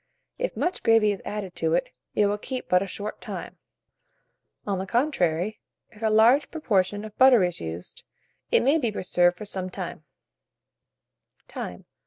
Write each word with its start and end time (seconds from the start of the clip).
If 0.39 0.57
much 0.57 0.81
gravy 0.81 1.11
is 1.11 1.21
added 1.25 1.53
to 1.57 1.75
it, 1.75 1.89
it 2.15 2.25
will 2.25 2.39
keep 2.39 2.67
but 2.67 2.81
a 2.81 2.87
short 2.87 3.21
time; 3.21 3.59
on 4.65 4.79
the 4.79 4.87
contrary, 4.87 5.59
if 5.91 6.01
a 6.01 6.07
large 6.09 6.49
proportion 6.49 7.05
of 7.05 7.15
butter 7.19 7.43
is 7.43 7.61
used, 7.61 8.03
it 8.49 8.63
may 8.63 8.79
be 8.79 8.91
preserved 8.91 9.37
for 9.37 9.45
some 9.45 9.69
time. 9.69 10.03